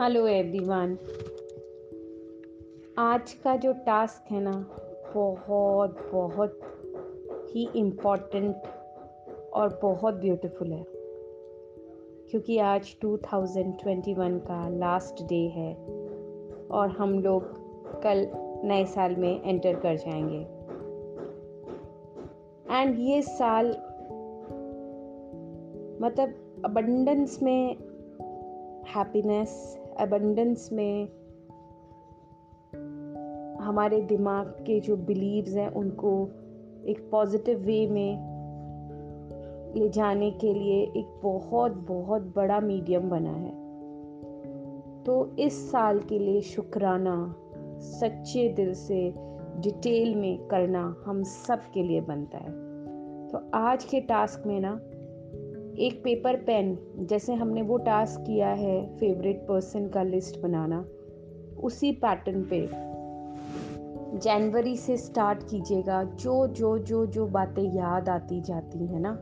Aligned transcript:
Hello 0.00 0.26
everyone. 0.26 0.98
आज 2.98 3.32
का 3.32 3.56
जो 3.56 3.72
टास्क 3.72 4.32
है 4.32 4.40
ना, 4.40 4.66
बहुत 5.14 6.10
बहुत 6.12 6.60
ही 7.50 7.68
इम्पोर्टेंट 7.76 8.56
और 9.54 9.78
बहुत 9.82 10.14
ब्यूटीफुल 10.14 10.72
है। 10.72 10.86
क्योंकि 12.30 12.58
आज 12.58 12.96
2021 13.04 14.38
का 14.38 14.68
लास्ट 14.68 15.22
डे 15.22 15.48
है 15.48 15.74
और 16.70 16.88
हम 16.88 17.18
लोग 17.18 17.42
कल 18.02 18.28
नए 18.64 18.84
साल 18.84 19.16
में 19.16 19.42
एंटर 19.44 19.74
कर 19.76 19.96
जाएँगे। 19.96 20.40
एंड 22.74 22.98
ये 22.98 23.22
साल 23.22 23.68
मतलब 26.02 26.34
अबंडेंस 26.64 27.42
में 27.42 27.76
हैप्पीनेस 28.86 29.85
अबंडेंस 30.00 30.70
में 30.72 31.08
हमारे 33.56 34.00
दिमाग 34.00 34.46
के 34.46 34.80
जो 34.80 34.96
बिलीव्स 34.96 35.54
हैं, 35.54 35.70
उनको 35.70 36.28
एक 36.86 37.08
पॉजिटिव 37.10 37.58
वे 37.58 37.86
में 37.86 38.36
ले 39.76 39.88
जाने 39.88 40.30
के 40.30 40.54
लिए 40.54 40.82
एक 40.82 41.20
बहुत 41.22 41.72
बहुत 41.72 42.22
बड़ा 42.36 42.60
मीडियम 42.60 43.10
बना 43.10 43.32
है। 43.32 43.66
तो 45.04 45.36
इस 45.38 45.70
साल 45.70 45.98
के 45.98 46.18
लिए 46.18 46.40
शुक्राना 46.40 47.34
सच्चे 47.78 48.48
दिल 48.48 48.74
से 48.74 49.14
डिटेल 49.60 50.14
में 50.14 50.46
करना 50.46 50.96
हम 51.04 51.22
सब 51.22 51.60
के 51.74 51.82
लिए 51.82 52.00
बनता 52.00 52.38
है। 52.38 52.50
तो 53.28 53.50
आज 53.54 53.84
के 53.84 54.00
टास्क 54.00 54.46
में 54.46 54.60
ना 54.60 54.80
एक 55.78 56.00
पेपर 56.04 56.36
पेन 56.36 56.76
जैसे 57.00 57.34
हमने 57.34 57.62
वो 57.62 57.76
टास्क 57.78 58.20
किया 58.20 58.48
है 58.48 58.76
फेवरेट 58.96 59.40
पर्सन 59.40 59.88
का 59.88 60.02
लिस्ट 60.02 60.40
बनाना, 60.40 60.78
उसी 61.58 61.90
पैटर्न 61.94 62.42
पे। 62.42 62.60
जनवरी 64.18 64.76
से 64.76 64.96
स्टार्ट 64.96 65.42
कीजिएगा, 65.42 66.02
जो 66.04 66.46
जो 66.48 66.76
जो 66.78 67.04
जो 67.06 67.26
बातें 67.26 67.62
याद 67.74 68.08
आती 68.08 68.40
जाती 68.40 68.86
हैं 68.86 69.00
ना, 69.00 69.12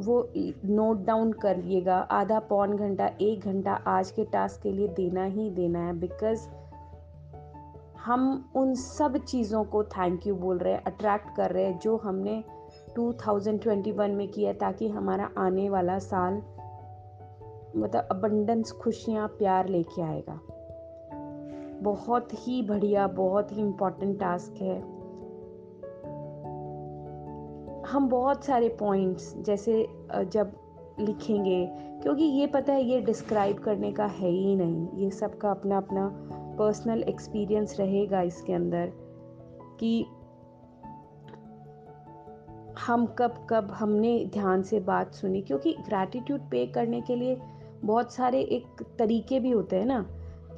वो 0.00 0.32
नोट 0.66 1.04
डाउन 1.06 1.32
करिएगा 1.32 1.96
आधा 1.96 2.38
पौन 2.48 2.76
घंटा, 2.76 3.10
एक 3.20 3.40
घंटा 3.40 3.74
आज 3.88 4.10
के 4.10 4.24
टास्क 4.24 4.62
के 4.62 4.72
लिए 4.72 4.88
देना 4.88 5.24
ही 5.24 5.50
देना 5.50 5.86
है 5.86 5.98
बिकॉज़ 6.00 6.48
हम 8.00 8.52
उन 8.56 8.74
सब 8.74 9.16
चीज़ों 9.18 9.64
को 9.64 9.84
थैंक 9.84 10.26
यू 10.26 10.34
बोल 10.36 10.58
रहे 10.58 10.72
हैं 10.72 10.82
अट्रैक्ट 10.84 11.36
कर 11.36 11.50
रहे 11.50 11.64
हैं, 11.64 11.78
जो 11.78 11.96
हमने 11.96 12.42
2021 12.96 14.10
में 14.10 14.28
किया 14.28 14.52
ताकि 14.52 14.88
हमारा 14.88 15.30
आने 15.38 15.68
वाला 15.68 15.98
साल 15.98 16.42
मतलब 17.76 18.08
अबंडेंस 18.10 18.72
खुशियाँ, 18.72 19.28
प्यार 19.28 19.68
लेके 19.68 20.02
आएगा। 20.02 20.40
बहुत 21.82 22.28
ही 22.34 22.62
बढ़िया, 22.62 23.06
बहुत 23.06 23.52
ही 23.52 23.60
इम्पोर्टेंट 23.62 24.18
टास्क 24.20 24.62
है। 24.62 24.80
हम 27.86 28.08
बहुत 28.08 28.44
सारे 28.44 28.68
पॉइंट्स 28.68 29.34
जैसे 29.36 29.86
जब 30.24 30.52
लिखेंगे, 31.00 31.66
क्योंकि 32.02 32.24
ये 32.24 32.46
पता 32.46 32.72
है, 32.72 32.84
ये 32.84 33.00
डिस्क्राइब 33.00 33.58
करने 33.58 33.92
का 33.92 34.06
है 34.06 34.30
ही 34.30 34.56
नहीं। 34.56 34.88
ये 34.94 35.10
सबका 35.10 35.50
अपना 35.50 35.76
अपना 35.76 36.08
पर्सनल 36.58 37.02
एक्सपीरियंस 37.02 37.76
रहेगा 37.80 38.20
इसके 38.22 38.52
अंदर 38.52 38.92
कि 39.80 40.06
हम 42.78 43.06
कब 43.06 43.46
कब 43.50 43.70
हमने 43.70 44.24
ध्यान 44.32 44.62
से 44.62 44.80
बात 44.80 45.14
सुनी, 45.14 45.42
क्योंकि 45.42 45.72
ग्रैटिट्यूड 45.72 46.40
पे 46.40 46.66
करने 46.66 47.00
के 47.00 47.16
लिए 47.16 47.40
बहुत 47.84 48.12
सारे 48.12 48.40
एक 48.40 48.82
तरीके 48.98 49.40
भी 49.40 49.50
होते 49.50 49.76
हैं 49.76 49.86
ना, 49.86 50.06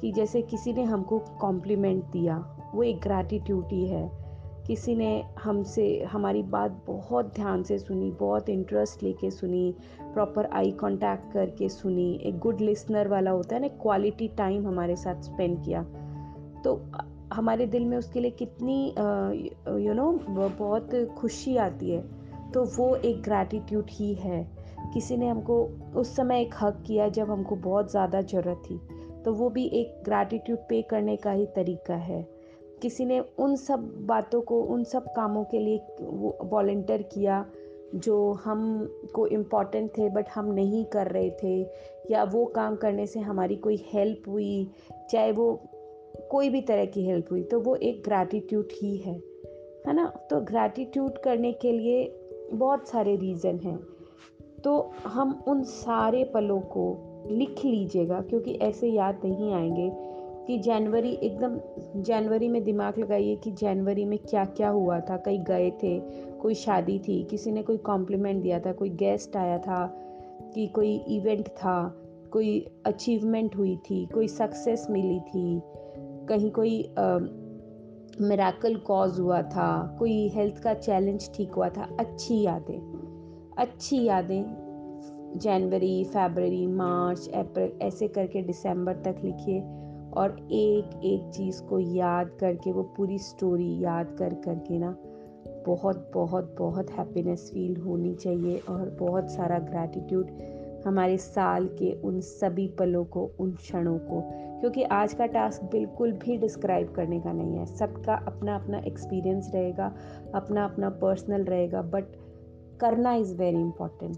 कि 0.01 0.11
जैसे 0.11 0.41
किसी 0.41 0.73
ने 0.73 0.83
हमको 0.83 1.19
कॉम्प्लीमेंट 1.19 2.05
दिया, 2.05 2.55
वो 2.75 2.83
एक 2.83 3.01
ग्रैटिट्यूड 3.01 3.67
ही 3.67 3.87
है। 3.87 4.19
किसी 4.67 4.95
ने 4.95 5.23
हमसे, 5.43 6.03
हमारी 6.03 6.43
बात 6.43 6.83
बहुत 6.87 7.35
ध्यान 7.35 7.63
से 7.63 7.77
सुनी, 7.79 8.11
बहुत 8.11 8.49
इंटरेस्ट 8.49 9.03
लेके 9.03 9.31
सुनी 9.31 9.75
प्रॉपर 10.01 10.45
आई 10.45 10.71
कांटेक्ट 10.71 11.33
करके 11.33 11.69
सुनी, 11.69 12.19
एक 12.23 12.39
गुड 12.39 12.61
लिसनर 12.61 13.07
वाला 13.07 13.31
होता 13.31 13.55
है 13.55 13.61
ना 13.61 13.67
क्वालिटी 13.67 14.27
टाइम 14.27 14.67
हमारे 14.67 14.95
साथ 14.95 15.21
स्पेंड 15.21 15.65
किया। 15.65 15.83
तो 16.63 16.75
हमारे 17.33 17.65
दिल 17.67 17.85
में 17.85 17.97
उसके 17.97 18.19
लिए 18.19 18.31
कितनी 18.39 18.85
यू 19.85 19.93
नो 19.93 20.11
बहुत 20.29 20.95
खुशी 21.17 21.55
आती 21.57 21.91
है 21.91 22.01
तो 22.51 22.63
वो 22.77 22.95
एक 22.95 23.21
ग्रैटिट्यूड 23.23 23.89
ही 23.89 24.13
है। 24.15 24.43
किसी 24.93 25.17
ने 25.17 25.27
हमको, 25.27 25.63
उस 25.95 26.15
समय 26.15 26.41
एक 26.41 26.55
हक 26.61 26.83
किया 26.87 27.07
जब 27.09 27.31
हमको 27.31 27.55
बहुत 27.57 27.91
ज़्यादा 27.91 28.21
ज़रूरत 28.23 28.61
थी 28.69 28.79
तो 29.23 29.33
वो 29.33 29.49
भी 29.49 29.65
एक 29.73 30.01
ग्रैटिट्यूड 30.05 30.59
पे 30.59 30.81
करने 30.81 31.15
का 31.17 31.31
ही 31.31 31.45
तरीका 31.55 31.95
है। 31.95 32.21
किसी 32.81 33.05
ने 33.05 33.19
उन 33.19 33.55
सब 33.57 33.89
बातों 34.07 34.41
को, 34.41 34.61
उन 34.63 34.83
सब 34.83 35.05
कामों 35.15 35.43
के 35.43 35.59
लिए 35.59 35.77
वॉल्टियर 36.43 37.01
किया 37.13 37.45
जो 37.95 38.31
हम 38.43 38.61
को 39.13 39.25
इंपॉर्टेंट 39.27 39.89
थे 39.97 40.09
बट 40.09 40.29
हम 40.29 40.51
नहीं 40.53 40.83
कर 40.85 41.07
रहे 41.07 41.29
थे, 41.43 41.61
या 42.11 42.23
वो 42.25 42.45
काम 42.45 42.75
करने 42.75 43.05
से 43.07 43.19
हमारी 43.19 43.55
कोई 43.57 43.83
हेल्प 43.93 44.29
हुई, 44.29 44.69
चाहे 45.11 45.31
वो 45.31 45.53
कोई 46.29 46.49
भी 46.49 46.61
तरह 46.61 46.85
की 46.85 47.05
हेल्प 47.05 47.25
हुई 47.31 47.43
तो 47.43 47.59
वो 47.59 47.75
एक 47.75 48.01
ग्रैटिट्यूड 48.05 48.67
ही 48.73 48.97
है 48.97 49.23
है 49.87 49.93
ना? 49.93 50.05
तो 50.29 50.41
ग्रैटिट्यूड 50.41 51.17
करने 51.17 51.51
के 51.51 51.71
लिए 51.71 52.19
बहुत 52.53 52.87
सारे 52.87 53.15
रीज़न 53.15 53.57
हैं। 53.57 53.79
तो 54.63 54.91
हम 55.05 55.43
उन 55.47 55.63
सारे 55.63 56.23
पलों 56.23 56.59
को 56.59 57.05
लिख 57.31 57.65
लीजिएगा, 57.65 58.21
क्योंकि 58.21 58.53
ऐसे 58.53 58.87
याद 58.87 59.21
नहीं 59.25 59.53
आएँगे 59.53 59.91
कि 60.47 60.57
जनवरी 60.57 61.11
एकदम, 61.11 61.59
जनवरी 62.01 62.47
में 62.47 62.63
दिमाग 62.63 62.99
लगाइए 62.99 63.35
कि 63.35 63.51
जनवरी 63.51 64.05
में 64.05 64.19
क्या 64.19 64.45
क्या 64.45 64.69
हुआ 64.69 64.99
था, 64.99 65.17
कहीं 65.17 65.43
गए 65.43 65.71
थे, 65.71 65.99
कोई 66.41 66.53
शादी 66.53 66.99
थी, 66.99 67.23
किसी 67.23 67.51
ने 67.51 67.63
कोई 67.63 67.77
कॉम्प्लीमेंट 67.77 68.43
दिया 68.43 68.59
था, 68.59 68.71
कोई 68.71 68.89
गेस्ट 68.89 69.35
आया 69.35 69.57
था, 69.57 69.85
कि 70.53 70.67
कोई 70.67 70.95
इवेंट 71.07 71.47
था, 71.47 71.95
कोई 72.31 72.67
अचीवमेंट 72.85 73.55
हुई 73.55 73.77
थी, 73.77 74.05
कोई 74.05 74.27
सक्सेस 74.27 74.87
मिली 74.89 75.19
थी 75.19 75.61
कहीं 76.29 76.51
कोई 76.51 76.77
मेराकल 78.21 78.75
कॉज 78.75 79.19
हुआ 79.19 79.41
था, 79.41 79.95
कोई 79.99 80.27
हेल्थ 80.29 80.61
का 80.63 80.73
चैलेंज 80.73 81.29
ठीक 81.35 81.51
हुआ 81.51 81.69
था, 81.69 81.95
अच्छी 81.99 82.41
यादें 82.41 82.99
अच्छी 83.57 84.03
यादें 84.03 84.43
जनवरी, 85.37 86.03
फरवरी, 86.03 86.65
मार्च, 86.67 87.27
अप्रैल, 87.29 87.71
ऐसे 87.81 88.07
करके 88.07 88.41
दिसंबर 88.41 88.93
तक 88.93 89.21
लिखिए 89.23 89.61
और 90.17 90.37
एक 90.51 90.99
एक 91.05 91.29
चीज़ 91.35 91.61
को 91.63 91.79
याद 91.79 92.31
करके, 92.39 92.71
वो 92.71 92.83
पूरी 92.97 93.17
स्टोरी 93.19 93.83
याद 93.83 94.15
कर, 94.19 94.33
करके 94.45 94.79
ना 94.79 94.95
बहुत 95.65 96.09
बहुत 96.13 96.55
बहुत 96.59 96.91
हैप्पीनेस 96.91 97.49
फील 97.53 97.75
होनी 97.81 98.13
चाहिए 98.13 98.57
और 98.69 98.89
बहुत 98.99 99.29
सारा 99.31 99.59
ग्रैटिट्यूड 99.59 100.27
हमारे 100.85 101.17
साल 101.17 101.67
के 101.67 102.01
उन 102.01 102.19
सभी 102.19 102.67
पलों 102.67 103.05
को, 103.05 103.31
उन 103.39 103.51
क्षणों 103.51 103.97
को। 103.97 104.49
क्योंकि 104.59 104.83
आज 104.83 105.13
का 105.13 105.25
टास्क 105.25 105.63
बिल्कुल 105.63 106.11
भी 106.11 106.37
डिस्क्राइब 106.37 106.91
करने 106.91 107.19
का 107.19 107.31
नहीं 107.31 107.57
है। 107.57 107.65
सबका 107.65 108.13
अपना 108.13 108.55
अपना 108.55 108.79
एक्सपीरियंस 108.79 109.51
रहेगा 109.53 109.93
अपना 110.35 110.65
अपना 110.65 110.89
पर्सनल 110.89 111.43
रहेगा 111.43 111.81
बट 111.81 112.03
करना 112.79 113.13
इज़ 113.13 113.35
वेरी 113.35 113.57
इंपॉर्टेंट 113.57 114.17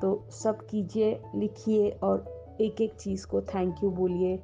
तो 0.00 0.24
सब 0.30 0.66
कीजिए, 0.66 1.22
लिखिए 1.34 1.90
और 1.90 2.40
एक 2.60 2.80
एक 2.80 2.94
चीज़ 2.94 3.26
को 3.26 3.40
थैंक 3.40 3.74
यू 3.84 3.90
बोलिए। 3.90 4.40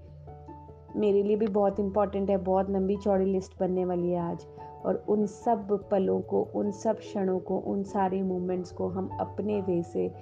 मेरे 0.96 1.22
लिए 1.22 1.36
भी 1.36 1.46
बहुत 1.46 1.80
इंपॉर्टेंट 1.80 2.30
है, 2.30 2.36
बहुत 2.36 2.70
लंबी 2.70 2.96
चौड़ी 2.96 3.24
लिस्ट 3.24 3.60
बनने 3.60 3.84
वाली 3.84 4.10
है 4.10 4.18
आज। 4.18 4.46
और 4.86 5.04
उन 5.08 5.26
सब 5.26 5.88
पलों 5.90 6.20
को, 6.20 6.48
उन 6.54 6.70
सब 6.70 6.98
क्षणों 6.98 7.38
को, 7.38 7.58
उन 7.58 7.82
सारे 7.82 8.22
मोमेंट्स 8.22 8.70
को 8.70 8.88
हम 8.88 9.10
अपने 9.20 9.60
वे 9.60 9.82
से 9.82 10.12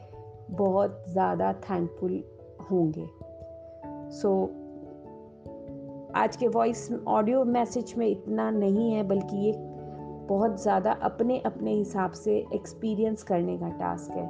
बहुत 0.51 1.05
ज़्यादा 1.09 1.53
थैंकफुल 1.53 2.23
होंगे। 2.71 3.07
सो 4.11 4.29
so, 4.29 4.65
आज 6.17 6.37
के 6.37 6.49
वॉइस 6.49 6.93
ऑडियो 7.09 7.45
मैसेज 7.45 7.95
में 7.99 8.07
इतना 8.07 8.51
नहीं 8.51 8.93
है 8.93 9.03
बल्कि 9.03 9.37
ये 9.37 9.53
बहुत 10.29 10.63
ज़्यादा 10.63 10.93
अपने 10.93 11.39
अपने 11.39 11.73
हिसाब 11.73 12.13
से 12.13 12.37
एक्सपीरियंस 12.55 13.23
करने 13.23 13.59
का 13.59 13.69
टास्क 13.69 14.11
है। 14.11 14.27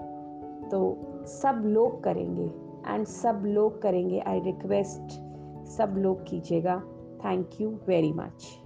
तो 0.69 0.81
सब 1.27 1.63
लोग 1.65 2.03
करेंगे 2.05 2.51
एंड 2.89 3.07
सब 3.07 3.43
लोग 3.47 3.83
करेंगे 3.83 4.21
आई 4.21 4.41
रिक्वेस्ट 4.41 5.21
सब 5.71 5.95
लोग 5.99 6.27
कीजिएगा। 6.27 6.83
Thank 7.25 7.51
you 7.61 7.71
very 7.89 8.13
much 8.13 8.64